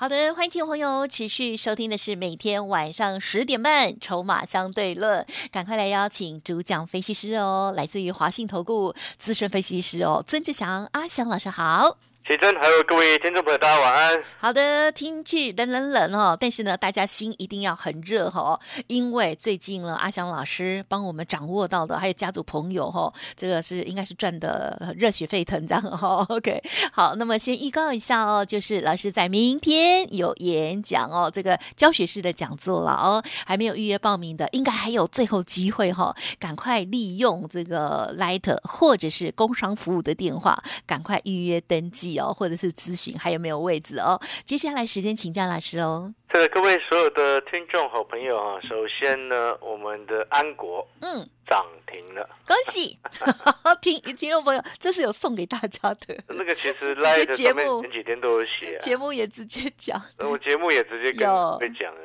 [0.00, 5.22] 好的，欢迎听众朋友持续收听的是每天晚上十点半《筹码相对论》，
[5.52, 11.98] 赶快来邀请主讲分析师哦，来自于华信投顾资深分析师哦，曾志祥阿祥老师好。
[12.28, 14.22] 奇珍，还有各位听众朋友，大家晚安。
[14.38, 26.24] 好的，天气冷冷冷哦，但是呢，大家心一定要很热哈，因为最近呢，阿翔老师帮我们掌握到的，还有家族朋友哈，这个是应该是赚的热血沸腾这样哈。
[26.28, 42.19] OK，好，那么先预告一下哦，就是老师在明天有演讲哦，这个教学式的讲座了哦，还没有预约报名的，应该还有最后机会哈，赶快利用这个 Light 或者是工商服务的电话，赶快预约登记。
[42.20, 44.20] 哦，或者是咨询还有没有位置哦？
[44.44, 46.12] 接下来时间请教老师喽。
[46.32, 52.96] 这个各位所有的听众好朋友啊，首先呢，我们的安国嗯涨停了，恭喜
[53.82, 56.16] 听听众朋友，这是有送给大家的。
[56.28, 62.00] 那个其实来的节目前几天都有写，节目也直接讲， 我节目也直接跟被讲了。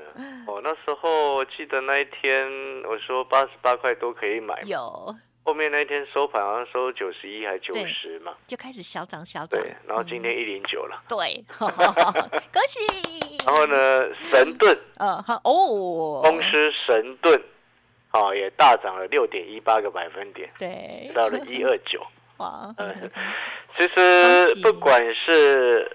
[0.47, 2.49] 哦，那时候我记得那一天
[2.89, 5.15] 我说八十八块都可以买，有。
[5.45, 9.61] 后面那一天收盘好像收九十一还九十嘛，就开始小涨小涨。
[9.61, 11.03] 对，然后今天一零九了。
[11.07, 13.37] 对， 恭喜。
[13.45, 17.39] 然后呢，神盾， 嗯，好哦，公司神盾，
[18.09, 22.03] 啊，也大涨了六点一八个百分点，对，到了一二九。
[22.37, 23.11] 哇，嗯，
[23.77, 25.87] 其实不管是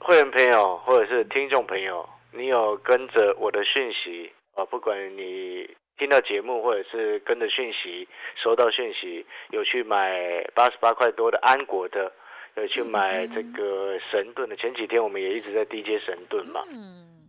[0.00, 5.76] 会员朋友或者是听众朋友，你有跟着我的讯息啊，不管你。
[5.98, 12.12] 听到节目或者是跟着讯息，收到讯息，有去买八十八块多的安国的，
[12.56, 14.54] 有去买这个神盾的。
[14.56, 16.62] 前几天我们也一直在低阶神盾嘛，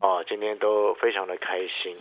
[0.01, 1.93] 哦，今天都非常的开心。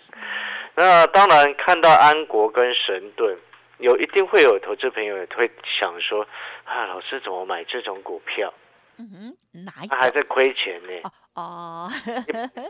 [0.74, 3.38] 那当然看到安国跟神盾，
[3.78, 6.26] 有一定会有投资朋友会想说，
[6.64, 8.52] 啊，老师怎么买这种股票？
[8.98, 9.88] 嗯哼，哪一？
[9.88, 11.12] 他还在亏钱呢？
[11.34, 11.88] 哦，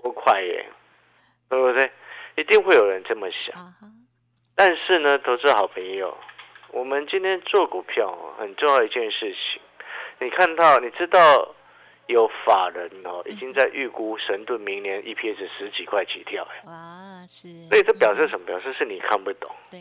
[0.03, 0.67] 不快耶，
[1.49, 1.91] 对不对？
[2.37, 3.75] 一定会有人这么想，
[4.55, 6.17] 但是呢，投资好朋友，
[6.71, 9.61] 我们今天做股票很重要一件事情，
[10.21, 11.53] 你看到，你知道。
[12.09, 16.47] 有法人哦，已经在预估神盾明年 EPS 十几块起跳
[17.27, 18.47] 是，所以这表示什么？
[18.47, 19.51] 表示是你看不懂。
[19.71, 19.81] 对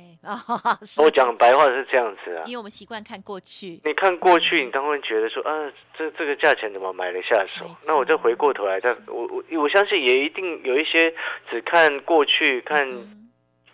[1.03, 3.79] 我讲白话是这样子啊，因为我们习惯看过去。
[3.83, 7.65] 你看过去，你当然觉得说啊，这这个价钱怎么买得下手？
[7.85, 11.13] 那我就回过头来，再我我我相信也一定有一些
[11.49, 12.89] 只看过去看。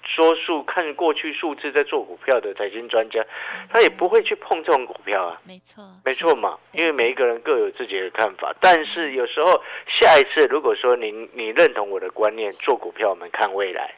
[0.04, 3.24] 说数看过去数字在做股票的财经专家，
[3.70, 5.42] 他也不会去碰这种股票啊。
[5.46, 8.54] 没错，没错嘛，因为每一个人各有自己的看法。
[8.60, 13.94] 但是有时候下一次，如果说您你认同我的观念，做股票我们看未来，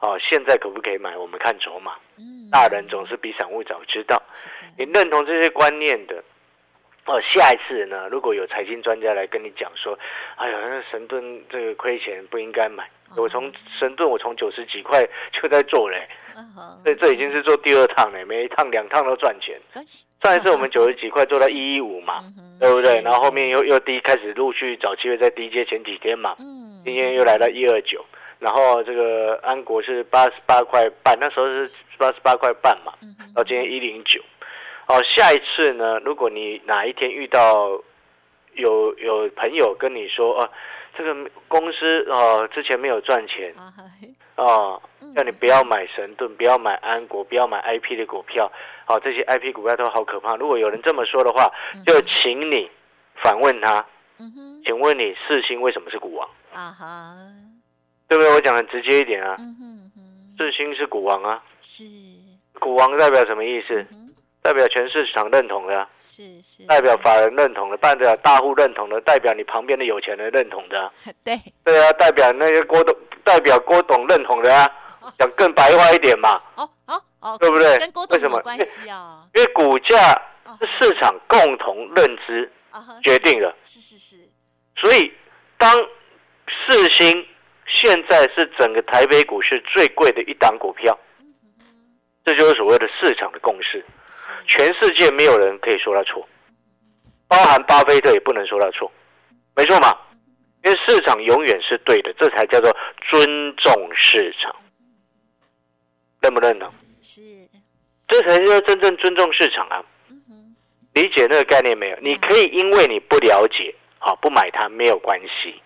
[0.00, 1.16] 哦，现在可不可以买？
[1.16, 1.94] 我们看筹码。
[2.18, 4.22] 嗯，大人总是比散户早知道。
[4.76, 6.22] 你认同这些观念的，
[7.06, 9.98] 哦，下一次呢，如果有财经专家来跟你讲说，
[10.36, 12.88] 哎呀，那神盾这个亏钱不应该买。
[13.16, 16.08] 我从神盾，我从九十几块 就在做嘞，
[16.84, 19.60] 所以这已经是做第二趟嘞，每一趟两趟都赚钱。
[20.22, 22.22] 上一次我们九十几块做到一一五嘛，
[22.60, 23.00] 对不对？
[23.02, 26.34] 然后后面又又低开始陆续找机会在低阶前几天嘛，
[26.84, 28.04] 今天又来到一二九，
[28.38, 32.92] 然后这个安国是八十八块半，那时候是八十八块半嘛，
[33.34, 34.20] 到今天一零九。
[34.86, 37.80] 哦，下一次呢，如果你哪一天遇到
[38.58, 40.50] 有有朋友跟你说啊。
[40.96, 43.54] 这个公司哦，之前没有赚钱
[44.34, 44.80] 啊，
[45.14, 48.50] 叫你不要买神盾，不要买安国，不要买 I P 的股票，
[48.84, 50.34] 好，这些 I P 股票都好可怕。
[50.34, 51.48] 如果有人这么说的话，
[51.86, 52.68] 就请你
[53.22, 53.86] 反问他，
[54.66, 56.28] 请问你四星为什么是股王？
[56.52, 57.14] 啊哈，
[58.08, 58.34] 对不对？
[58.34, 59.36] 我讲很直接一点啊，
[60.36, 61.84] 四星是股王啊，是
[62.58, 63.86] 股王代表什么意思？
[64.48, 70.90] 代表全市场认同的，是是；代表法人认同的，代表大户认同的，代表你旁边的有钱人认同的，
[71.22, 71.38] 对。
[71.62, 74.66] 对啊，代表那些郭董，代表郭董认同的啊，
[75.18, 77.76] 讲更白话一点嘛，哦哦哦，对不对？
[77.76, 79.98] 跟郭董有关系啊，因为股价
[80.58, 82.50] 是市场共同认知
[83.02, 84.16] 决定的，是是是。
[84.76, 85.12] 所以
[85.58, 85.70] 当
[86.66, 87.22] 四星
[87.66, 90.98] 现在是整个台北股市最贵的一档股票，
[92.24, 93.84] 这就是所谓的市场的共识。
[94.46, 96.26] 全世界没有人可以说他错，
[97.26, 98.90] 包含巴菲特也不能说他错，
[99.54, 99.96] 没错嘛？
[100.64, 104.54] 因为市场永远是对的，这才叫做尊重市场，
[106.20, 106.70] 认不认同？
[107.00, 107.20] 是，
[108.08, 109.84] 这才叫真正尊重市场啊！
[110.10, 110.56] 嗯，
[110.94, 111.98] 理解那个概念没有？
[112.00, 115.62] 你可以因为你不了解，好不买它没有关系，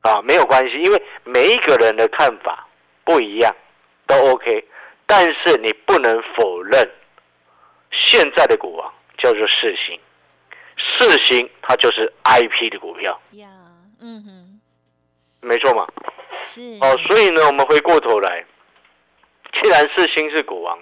[0.00, 2.68] 啊没有关系，因为每一个人的看法
[3.04, 3.54] 不一样，
[4.06, 4.64] 都 OK。
[5.06, 6.86] 但是你不能否认，
[7.90, 9.98] 现在的股王叫做四星，
[10.76, 13.48] 四星它就是 IP 的股票，呀，
[14.00, 14.60] 嗯哼，
[15.40, 15.86] 没错嘛？
[16.42, 16.60] 是。
[16.80, 18.44] 哦，所以呢，我们回过头来，
[19.60, 20.78] 既然世星是股王，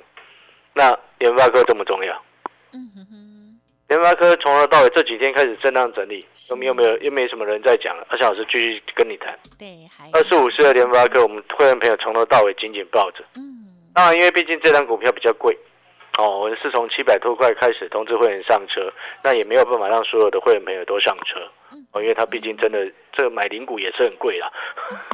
[0.75, 2.23] 那联发科这么重要？
[2.73, 8.07] 嗯哼哼，联发科从头到尾这几天开始震荡整理，又没有没有又没什么人在讲了。
[8.11, 13.25] 而且老师继续跟你谈，对，还二十五岁的联发科，我们会员朋友从头到尾紧紧抱着。
[13.35, 13.55] 嗯。
[13.95, 15.57] 当然，因为毕竟这张股票比较贵，
[16.19, 18.91] 哦，我是从七百多块开始通知会员上车，
[19.23, 21.39] 那也没有办法让所有的会员朋友都上车，
[21.93, 24.51] 哦，因为他毕竟真的这个买零股也是很贵啦，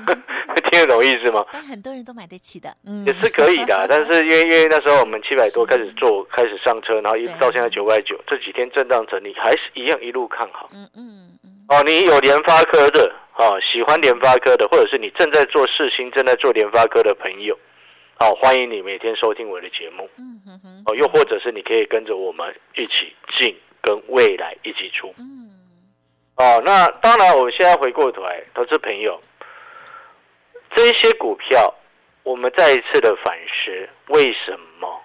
[0.70, 1.44] 听得懂意思吗？
[1.52, 10.68] 但很多人都买得起的，嗯，也是可以的，但是因为因为那时候我们七百多开始做，开始上车，然后一直到现在九百九，这几天震荡整理，还是一样一路看好。
[10.72, 17.58] 嗯嗯嗯，哦，你有联发科的，哦，喜欢联发科的，或者是你正在做世新、正在做联发科的朋友，
[18.22, 20.08] 哦，欢迎你每天收听我的节目。
[20.16, 25.12] 嗯哼哼，哦，又或者是你可以跟着我们一起进，跟未来一起出。
[25.18, 25.50] 嗯
[26.36, 29.20] 哦，那当然，我们现在回过头来，投资朋友，
[30.76, 31.74] 这些股票，
[32.22, 35.02] 我们再一次的反思，为什么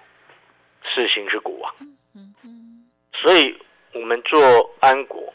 [0.84, 1.74] 世新是股王？
[2.14, 3.60] 嗯哼，所以
[3.94, 4.40] 我们做
[4.78, 5.34] 安国，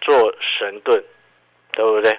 [0.00, 1.00] 做神盾，
[1.70, 2.18] 对不对？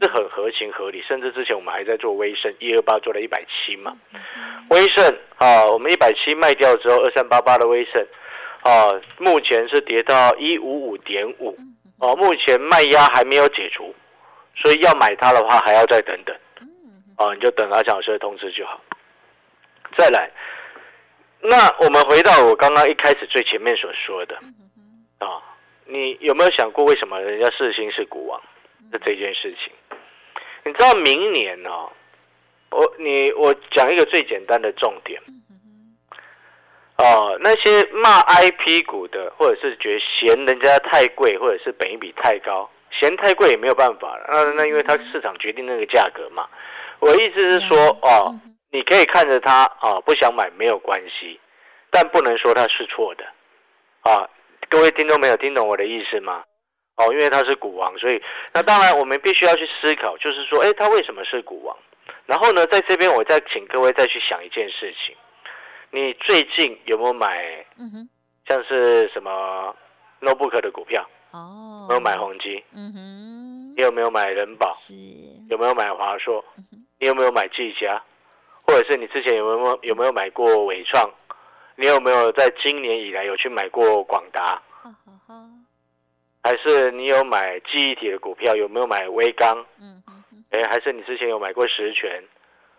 [0.00, 3.94] 是是很合情合理，甚至之前我们还在做威盛，一二八做了一百七嘛。
[4.70, 5.04] 威盛
[5.36, 8.04] 啊，我们一百七卖掉之后，二三八八的威盛
[8.62, 13.94] 啊，目前是跌到一五五点五嗯哦，目前卖压还没有解除，
[14.56, 16.66] 所以要买它的话还要再等等嗯
[17.18, 18.80] 哦，你就等阿强老师的通知就好。
[19.98, 20.30] 再来，
[21.42, 24.34] 那我们回到我刚刚一开始最前面所说的
[25.18, 25.42] 啊，
[25.84, 28.40] 你有没有想过为什么人家四星是股王
[28.90, 29.70] 的这件事情？
[30.64, 31.90] 你知道明年哦，
[32.70, 35.20] 我你我讲一个最简单的重点。
[36.98, 44.26] 哦，那些骂 IP 股的，或者是觉得嫌人家太贵，或者是本益比太高，嫌太贵也没有办法了。
[44.28, 46.46] 那那因为它市场决定那个价格嘛。
[46.98, 48.38] 我的意思是说，哦，
[48.70, 51.40] 你可以看着它啊，不想买没有关系，
[51.90, 53.24] 但不能说它是错的
[54.02, 54.28] 啊。
[54.68, 56.44] 各位听众没有听懂我的意思吗？
[57.00, 61.74] 哦，因为他是股王，所以那当然我们必须要去思考，就是说，哎，他为什么是股王？
[62.26, 65.16] 然后呢，在这边我再请各位再去想一件事情，
[65.90, 68.08] 你最近有没有买嗯哼，
[68.46, 69.74] 像是什么
[70.20, 71.08] notebook 的股票？
[71.30, 72.62] 哦，有没有买宏基？
[72.74, 74.70] 嗯哼，你有没有买人保？
[74.74, 74.94] 是，
[75.48, 76.84] 有没有买华硕嗯？
[76.98, 78.02] 你有没有买技嘉？
[78.66, 81.10] 或者是你之前有没有有没有买过伟创？
[81.76, 84.60] 你有没有在今年以来有去买过广达？
[86.42, 88.54] 还是你有买记忆体的股票？
[88.56, 89.64] 有没有买微刚？
[89.80, 90.02] 嗯
[90.50, 92.22] 哎，还是你之前有买过实权，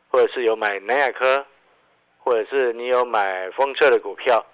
[0.10, 1.46] 或者是有买南亚科，
[2.18, 4.46] 或者是你有买风车的股票？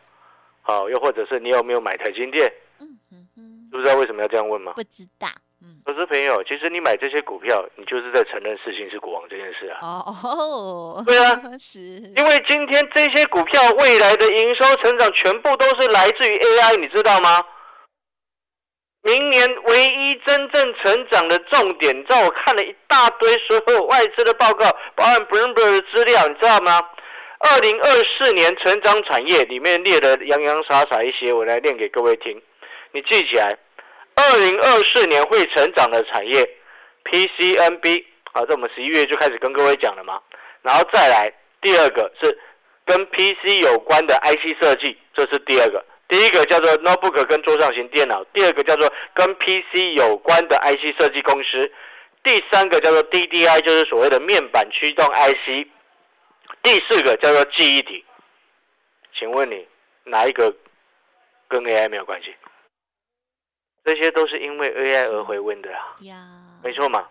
[0.62, 2.51] 好，又或者是你有没有买台积电？
[2.80, 4.74] 嗯嗯嗯，知不知道为什么要这样问吗？
[4.75, 5.27] 不知道，
[5.63, 9.80] 嗯，投资朋友，其实你买这些股票，你就是在承认事情是股王这件事啊。
[9.81, 11.80] 哦，对啊， 是，
[12.18, 17.43] 因为今天这些股票未来的营收成长全部都是来自于 AI，你知道吗？
[19.07, 26.81] 明年唯一真正成长的重点，你知道我看了一大堆所有外资的报告，包含 Bloomberg 的资料，你知道吗？
[27.39, 32.41] 二零二四年成长产业里面列的洋洋洒洒一些，我来念给各位听，
[32.91, 33.57] 你记起来。
[34.15, 36.45] 二零二四年会成长的产业
[37.05, 40.19] ，PCNB，好，这我们十一月就开始跟各位讲了嘛。
[40.63, 42.37] 然后再来第二个是
[42.85, 45.85] 跟 PC 有关的 IC 设计，这是第二个。
[46.07, 51.71] 第一个叫做 notebook 跟桌上型电脑，第二个叫做跟 PC 有关的 IC 设计公司，
[52.23, 55.67] 第三个叫做 DDI，就是所谓的面板驱动 IC，
[56.63, 58.05] 第四个叫做记忆体。
[59.13, 59.67] 请问你
[60.05, 60.55] 哪一个
[61.47, 62.35] 跟 AI 没有关系？
[63.83, 65.95] 这些都是因为 AI 而回温的啦。
[66.01, 66.15] 呀，
[66.61, 67.07] 没错嘛，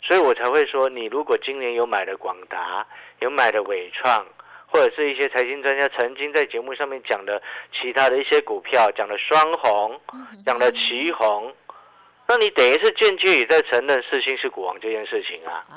[0.00, 2.86] 所以我才会说，你如果今年有买的广达，
[3.18, 4.26] 有买的伟创，
[4.72, 10.00] 或者是一些财经专家曾经在节目上面讲的其他的一些股票，讲的双红，
[10.46, 11.54] 讲的旗红，
[12.26, 15.76] 那你等于是间接也在承认四新是股王这件事情啊，啊，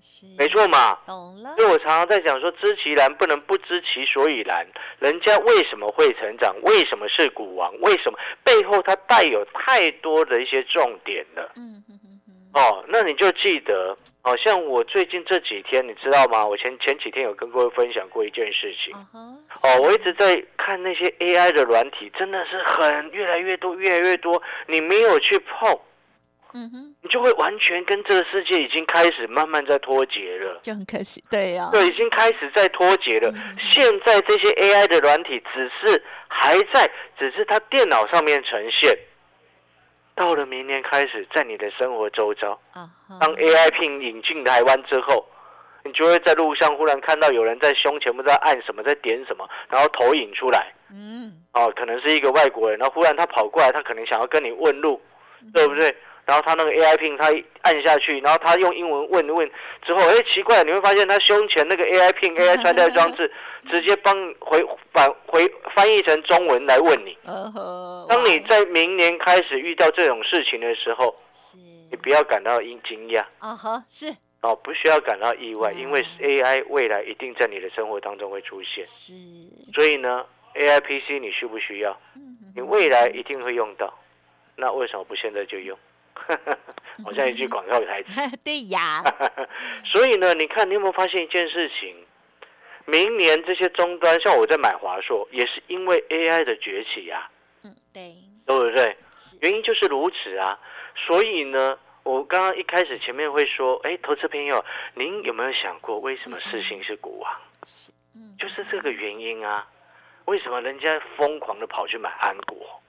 [0.00, 0.98] 是，没，错嘛。
[1.06, 4.66] 懂了所以，我常常在讲说，知其然不能不知其所以然。
[5.00, 6.56] 人家为什么会成长？
[6.62, 7.70] 为什么是股王？
[7.80, 11.52] 为什么背后它带有太多的一些重点了？
[11.56, 12.13] 嗯哼哼哼，
[12.54, 16.46] 哦，那你就记得，哦，像我最近这几天，你知道吗？
[16.46, 18.94] 我前前几天有跟各位分享过一件事情。
[19.12, 24.40] 哦，我一直在看那些 AI 的软体，真的是很越来越多，越来越多。
[24.68, 25.76] 你没有去碰，
[26.52, 30.60] 嗯哼，你就会完全跟这个世界已经开始慢慢在脱节了。
[30.62, 33.34] 就很可惜，对呀，对，已经开始在脱节了。
[33.58, 38.96] 现在这些 AI 的软体只是还在，只是它电脑上面呈现。
[40.14, 42.58] 到了明年开始，在你的生活周遭，
[43.20, 45.26] 当 AI Pin 引进台湾之后，
[45.84, 55.00] 你就会在路上忽然看到有人在胸前不知道按什么，在点什么，然后投影出来，嗯，哦，可能是一个外国人，然后忽然他跑过来，他可能想要跟你问路，
[55.52, 55.94] 对不对？
[56.26, 59.50] 然后他那个 AI Pin 他一按下去，然后他用英文问问
[59.84, 63.30] 之后，哎，奇怪，你会发现他胸前那个 AI Pin AI 穿戴装置
[63.70, 67.16] 直接帮回返回翻译成中文来问你。
[68.08, 71.14] 当你在明年开始遇到这种事情的时候，
[71.90, 73.20] 你不要感到惊惊讶。
[73.38, 78.84] 啊哈，是哦，不需要感到意外，嗯因为 AI 未来一定在你的生活当中会出现。
[78.84, 79.12] 是，
[79.74, 81.98] 所以呢，AI PC 你需不需要？
[82.16, 83.92] 嗯你未来一定会用到，
[84.56, 85.76] 那为什么不现在就用？
[87.04, 88.20] 好像一句广告台词。
[88.44, 89.02] 对呀，
[89.84, 91.94] 所以呢，你看你有没有发现一件事情？
[92.86, 97.30] 明年这些终端，像我在买华硕，也是因为 AI 的崛起呀、
[97.62, 98.96] 嗯，对，对不对？
[99.40, 100.58] 原因就是如此啊。
[100.94, 107.32] 所以呢，我刚刚一开始前面会说，哎，投资朋友，您有没有想过，为什么四星是股王？
[107.66, 109.66] 是，嗯，就是这个原因啊。
[110.26, 112.82] 为什么人家疯狂的跑去买安国？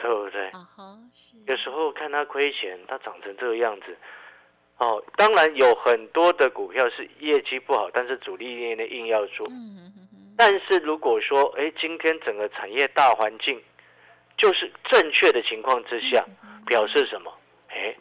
[0.00, 0.46] 对不对？
[0.48, 3.96] 啊哈，是，有时候看它亏钱，它长成这个样子，
[4.78, 9.46] 哦，当然有很多的股票是业绩不好，但是主力链的硬要做。
[9.50, 9.92] 嗯
[10.36, 13.62] 但是如果说，哎，今天整个产业大环境
[14.38, 16.24] 就是正确的情况之下，
[16.64, 17.30] 表示什么？
[17.68, 17.94] 哎，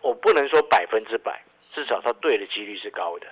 [0.00, 3.28] 我不能说百分之百，至少它对的几率是高的，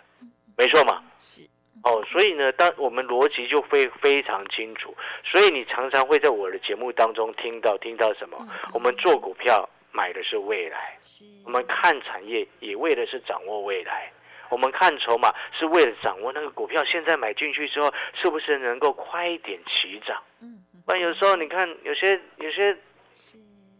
[0.56, 1.02] 没错嘛。
[1.18, 1.42] 是，
[1.84, 8.38] 哦，所以呢，当我们逻辑就非非常清楚，所以你常常会在我的节目当中听到听到什么？
[8.72, 10.96] 我们做股票买的是未来，
[11.44, 14.12] 我们看产业也为的是掌握未来，
[14.48, 20.22] 我们看筹码是为了掌握那个股票现在买进去之后是不是能够快一点起涨。
[20.40, 22.76] 嗯哼，不然有时候你看有些有些，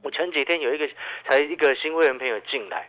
[0.02, 0.90] 我前几天有一个
[1.28, 2.88] 才一个新会员朋友进来，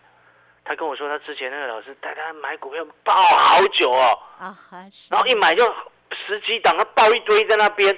[0.65, 4.19] 他跟我说他之前那个老师带他买股票抱好久哦。
[4.39, 4.55] 啊，
[4.91, 5.65] 是，然后一买就
[6.27, 7.97] 十几档，他抱一堆在那边。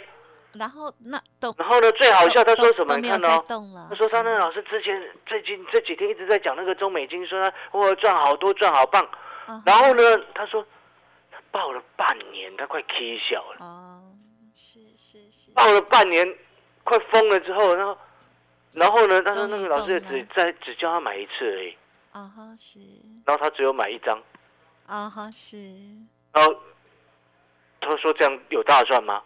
[0.54, 2.96] 然后那都然后呢，最好笑，他说什么？
[2.96, 3.44] 你看哦，
[3.90, 9.06] 他说他那个老师之前最近这几天一直在讲那个中美金，说他哇赚好多，赚好棒。
[9.66, 10.02] 然后呢，
[10.34, 10.66] 他说
[11.30, 14.02] 他抱了半年，他快 K 小了，哦，
[14.54, 16.36] 是是是，抱了半年，
[16.86, 17.98] 快疯了之后，然后
[18.72, 21.78] 然后呢，他说那个老师也只在只叫他买一次而已，
[22.16, 22.80] 啊哈是，
[23.26, 24.18] 然后他只有买一张，
[24.86, 25.58] 啊哈是，
[26.32, 26.56] 然后
[27.82, 29.22] 他说这样有大赚吗？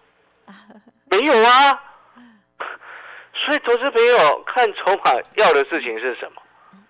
[1.11, 1.83] 没有啊。
[3.31, 6.41] 所以投资朋友看筹码要的事情是什么？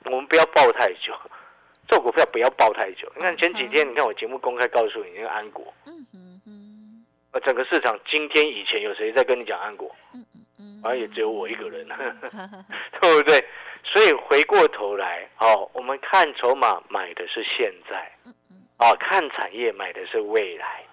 [0.06, 1.14] 我们不要抱太久，
[1.90, 3.12] 做股票不要抱太久。
[3.18, 9.94] 你看前几天，你看我节目公开告诉你那个安国，嗯哼哼，呃，整个市场今天以前有谁在跟你讲安国？
[10.14, 11.88] 嗯嗯嗯，好像也只有我一个人，
[13.02, 13.44] 对不对？
[13.84, 18.12] 所以回过头来，哦，我们看筹码买的是现在，
[18.78, 20.84] 哦，看产业买的是未来，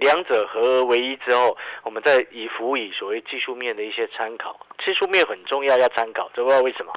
[0.00, 4.58] 两者合而为一之后，我们再以辅以所谓技术面的一些参考。
[4.78, 6.92] 技术面很重要，要参考，知不知道为什么？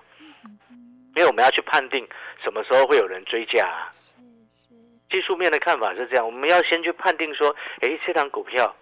[1.18, 2.08] 因为我们要去判定
[2.42, 3.92] 什么时候会有人追加、啊。
[5.10, 8.74] 技术面的看法是这样，我们要先去判定说，哎，这档股票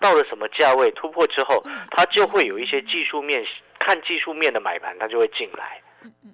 [0.00, 3.46] 到了什么价位突破之后，它就会有一些技术面，
[3.78, 5.80] 看技术面的买盘，它就会进来。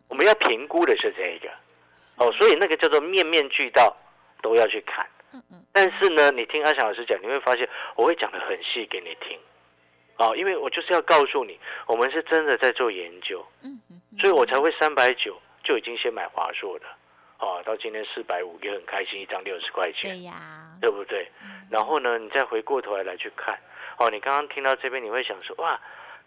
[0.08, 1.50] 我们要评估的是这个，
[2.24, 3.94] 哦，所以那个叫做面面俱到，
[4.40, 5.04] 都要去看。
[5.72, 9.38] 但是呢，你听阿翔老师讲，你会发现我会讲的很细给你听，
[10.16, 13.44] 哦，因为我就是要告诉你，我们是真的在做研究，
[14.18, 16.86] 所以我才会三百九就已经先买华硕的，
[17.38, 21.30] 哦，到今天四百五也很开心，一张六十块钱，对呀，对不对？
[21.70, 23.58] 然后呢，你再回过头来来去看，
[23.98, 25.78] 哦，你刚刚听到这边，你会想说，哇，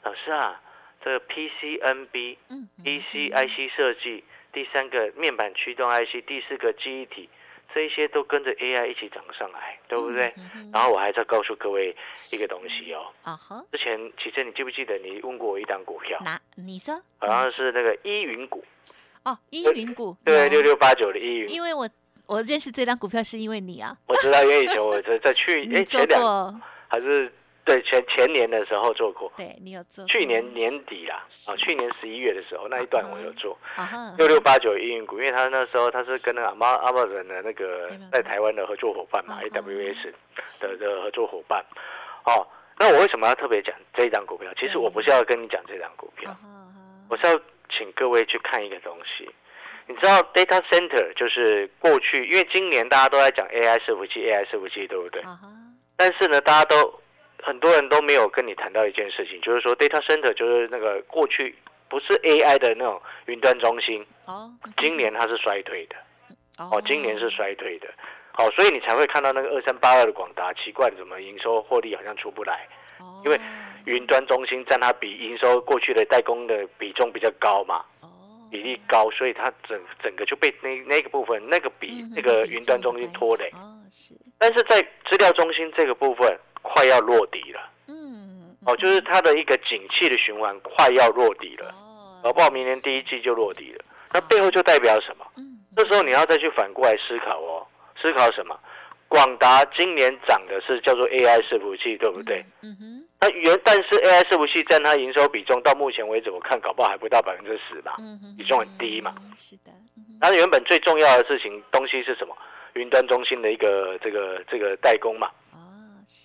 [0.03, 0.61] 老师啊，
[1.03, 7.29] 这个 PCNB、嗯哼 PC IC 设计，第三个面板驱动 IC，第四个记忆体，
[7.73, 10.33] 这一些都跟着 AI 一起涨上来，对不对？
[10.55, 11.95] 嗯然后我还在告诉各位
[12.33, 16.39] 一个东西哦，啊哈，之前其实你记不记得你问过我一档股票，哪？
[16.55, 17.01] 你说。
[17.17, 18.63] 好像是那个依云股，
[19.23, 21.87] 哦，依 云股，对，六六八九的依云，因为我
[22.27, 27.31] 我认识这张股票是因为你啊，我知道，因为以前我在在去 哎前两过，还是
[27.65, 30.05] 对前前年的时候做过，对你有做。
[30.05, 33.57] 去年年底啦，啊，去年十一月的时候那一段我有做。
[34.17, 40.13] 六六八九营运股，因为他那时候他是跟那个阿妈阿妈人的那个在台湾的合作伙伴嘛嗯，AWS
[40.61, 41.63] 的的合作伙伴。
[42.25, 42.45] 哦，
[42.77, 44.51] 那我为什么要特别讲这一张股票？
[44.57, 46.35] 其实我不是要跟你讲这张股票
[47.09, 49.29] 我是要请各位去看一个东西。
[49.87, 55.21] 你知道 data center 就是过去，因为今年大家都在讲 AI 伺服器，AI 伺服器，对不对？
[55.95, 57.01] 但是呢，大家都
[57.41, 61.55] 很多人都没有跟你谈到一件事情，就是说 data center 就是那个过去
[61.87, 65.95] 不是 AI 的那种云端中心，哦今年它是衰退的。
[66.59, 67.87] 哦哦，今年是衰退的，
[68.33, 72.67] 好，所以你才会看到那个二三八二的广达，奇怪，怎么营收获利好像出不来？
[72.99, 73.39] 哦因为
[73.89, 78.09] 云端中心占它比营收过去的代工的比重比较高嘛，哦。
[78.51, 83.51] 比例高，所以它整整个就被那那个部分那个比嗯那个云端中心拖累。
[84.37, 95.25] 但是在资料中心这个部分快要落底了，嗯哦，就是它的一个景气的循环快要落底了，哦搞不好明年第一季就落底了，那背后就代表什么？
[95.37, 95.59] 嗯。
[95.75, 97.65] 这时候你要再去反过来思考哦，
[97.99, 98.59] 思考什么？
[99.07, 102.45] 广达今年涨的是叫做 AI 伺服器，对不对？
[102.61, 107.97] 嗯哼那原但是 AI 伺服器占它营收比重到目前为止，我看搞不好还不到百分之十吧。
[108.37, 112.35] 比重很低嘛嗯是的嗯它原本最重要的事情东西是什么？
[112.73, 115.29] 云端中心的一个这个这个代工嘛。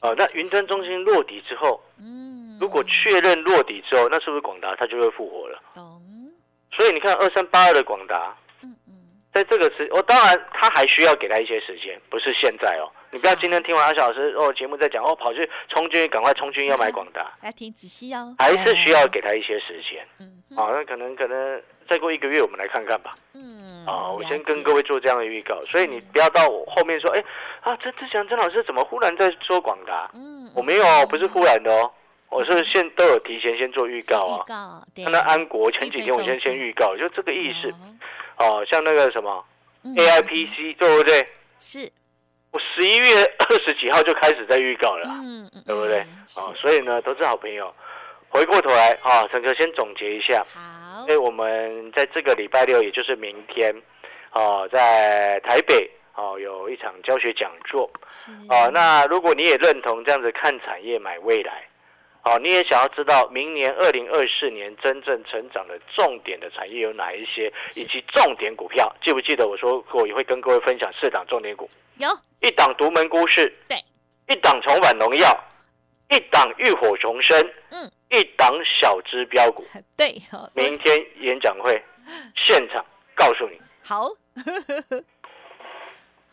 [0.02, 5.60] 哦那是云端中心落底之后，嗯如果确认落底之后，那是不是广达它就会复活了？
[5.74, 6.00] 懂
[6.72, 8.94] 所以你看二三八二的广达，嗯嗯
[9.32, 12.86] 在这个时，我、当然它还需要给他一些时间，不是现在哦。
[13.14, 18.35] 你不要今天听完阿小老师哦节目在讲哦，跑去冲军，赶快冲军要买广达， 来听仔细哦。
[18.40, 20.04] 还是需要给他一些时间。
[20.18, 20.42] 嗯。
[20.50, 23.14] 哼好、那可能可能再过一个月我们来看看吧。
[23.35, 27.23] 嗯啊、我先跟各位做这样的预告，所以你不要到我后面说，哎
[27.61, 30.11] 啊，曾志祥曾老师怎么忽然在说广达？
[30.14, 31.88] 嗯我没有哦，不是忽然的哦，
[32.30, 34.83] 我是现都有提前先做预告预啊。
[35.09, 37.73] 那安国前几天我先先预告，就这个意思。
[38.38, 39.44] 哦，像那个什么
[39.85, 39.94] 嗯。
[39.94, 41.28] AIPC 对不对？
[41.61, 41.88] 是
[42.54, 43.06] 我十一月
[43.37, 45.99] 二十几号就开始在预告了啊，嗯嗯对不对？
[46.38, 47.75] 哦，所以呢，都是好朋友。
[48.28, 53.75] 回过头来啊，陈哥先总结一下，好所以我们在这个礼拜六，也就是明天，
[54.30, 58.71] 哦，在台北哦有一场教学讲座是哦。
[58.73, 61.67] 那如果你也认同这样子看产业买未来，
[62.25, 71.69] 哦，你也想要知道明年二零二四年真正成长的重点的产业有哪一些，以及重点股票，记不记得我说过也会跟各位分享四档重点股？
[71.99, 72.08] 有
[72.41, 73.76] 一档独门孤市，对，
[74.28, 75.45] 一档重返农药，
[76.08, 77.39] 一档浴火重生，
[77.71, 79.65] 嗯，一档小支标股。
[79.97, 81.80] 对好明天演讲会
[82.34, 82.84] 现场
[83.15, 83.60] 告诉你。
[83.82, 84.10] 好。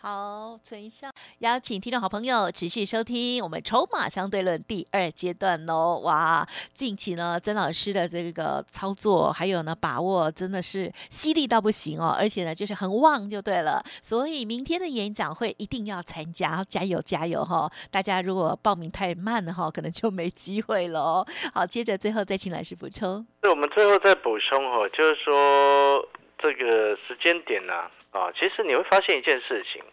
[0.03, 5.99] 好，存一下，邀请听众好朋友持续收听我们筹码相对论第二阶段喽！
[5.99, 13.79] 哇，近期呢，曾老师的这个操作还有呢把握真的是犀利到不行哦，而且呢就是很旺就对了。
[14.01, 17.71] 所以明天的演讲会一定要参加，加油加油哈！
[17.91, 21.27] 大家如果报名太慢了哈，可能就没机会了哦。
[21.53, 23.23] 好，接着最后再请老师补充。
[23.43, 26.03] 那我们最后再补充哦，就是说
[26.41, 27.73] 这个时间点呢、
[28.11, 29.83] 啊，其实你会发现一件事情，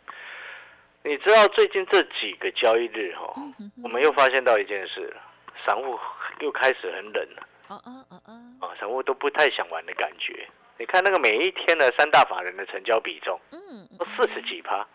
[1.02, 3.52] 你知道最近这几个交易日哈、哦，
[3.84, 5.22] 我们又发现到一件事了，
[5.66, 5.98] 散户
[6.40, 7.48] 又开始很冷了。
[7.68, 10.48] 哦哦哦哦，啊，散户都不太想玩的感觉。
[10.78, 13.58] 你看那个每一天的三大法人的成交比重嗯
[13.98, 14.86] 都四十几趴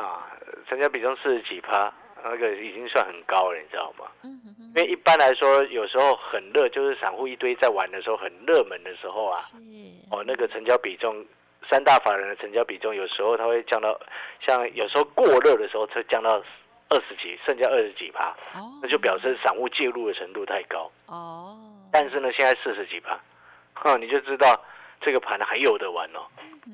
[0.00, 0.30] 啊，
[0.68, 1.92] 成交比重四十几趴，
[2.24, 4.06] 那个已经算很高了，你知道吗？
[4.24, 4.40] 嗯
[4.74, 9.54] 因为一般来说，有时候很热，就是散户一堆在玩的时候，很热门的时候啊，是
[10.10, 11.22] 哦，那个成交比重，
[11.68, 14.00] 三大法人的成交比重，有时候它会降到，
[14.40, 16.42] 像有时候过热的时候，它降到
[16.88, 20.90] 二十几，剩下二十几趴，哦，那就表示散户介入的程度太高。
[21.06, 21.54] 哦，
[21.92, 23.20] 但是呢，现在四十几趴，
[23.74, 24.58] 哈，你就知道
[25.02, 26.24] 这个盘还有的玩哦。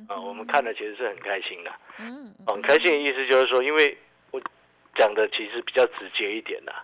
[0.07, 1.73] 啊，我们看了其实是很开心的。
[1.99, 4.08] 嗯哦，很开心的意思就是说，因为我
[4.99, 6.75] 讲的其实比较直接一点的，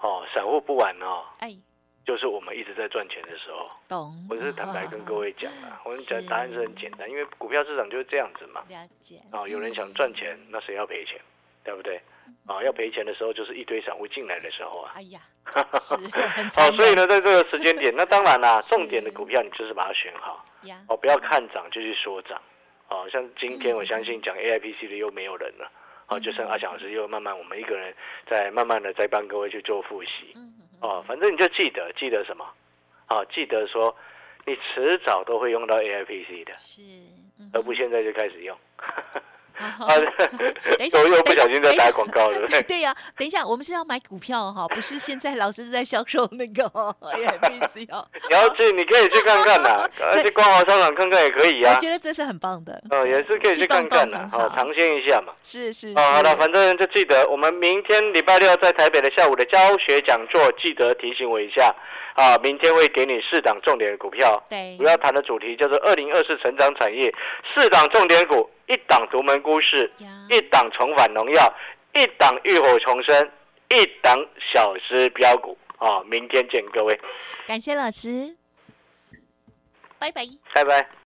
[0.00, 1.56] 哦，散户不玩哦，哎，
[2.04, 3.70] 就是我们一直在赚钱的时候。
[3.88, 8.62] 懂，我是坦白跟各位讲啊，我们讲是答案是很简单，因为股票市场就是这样子嘛。
[8.68, 11.20] 了解哦，有人想赚钱，那谁要赔钱，
[11.62, 12.02] 对不对？
[12.46, 14.92] 啊，要赔钱的时候就是一堆散户进来的时候啊。
[14.96, 15.20] 哎呀，
[15.78, 20.44] 是很哦残，忍所以呢，在这个时间点，那当然啦，重点的股票你就是把它选好，
[20.88, 22.40] 哦，不要看涨就去说涨。
[22.88, 25.70] 哦，像今天嗯我相信讲 AIPC 的又没有人了，
[26.08, 27.94] 哦，就剩阿翔老师又慢慢我们一个人
[28.28, 30.32] 在慢慢的在帮各位去做复习。
[30.36, 32.44] 嗯哦，反正你就记得记得什么？
[33.06, 33.94] 啊，记得说
[34.44, 36.82] 你迟早都会用到 AIPC 的，是，
[37.38, 38.56] 嗯而不现在就开始用。
[39.62, 39.94] 好 啊，
[40.78, 42.46] 等一下我又不小心在打广告了。
[42.48, 46.62] 对对呀、等一下，我们是要买股票哈，不是现在老师在销售那个。
[47.74, 47.86] 你
[48.30, 51.80] 要去，你可以去看看呐，呃去光华商场看看也可以啊我。
[51.80, 55.32] 觉得这是很棒的，呃，也是可以去看看的好，好尝鲜一下嘛。
[55.42, 55.98] 是是是。
[55.98, 61.74] 哦，好了，反正就记得我们明天礼拜六在台北的下午的教学讲座，记得提醒我一下
[62.14, 64.42] 啊，明天会给你四档重点的股票。
[64.48, 67.12] 对主要谈的主题叫做二零二四成长产业，
[67.54, 69.90] 四档重点股，一档独门故事，
[70.28, 71.52] 一档重返农药，
[71.94, 73.30] 一档浴火重生，
[73.70, 74.18] 一档
[74.52, 76.02] 小资标股啊！
[76.04, 77.00] 明天见各位，
[77.46, 78.36] 感谢老师，
[79.98, 80.22] 拜拜。
[80.54, 80.88] 拜拜。